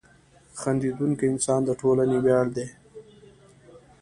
[0.59, 2.67] •خندېدونکی انسان د ټولنې ویاړ دی.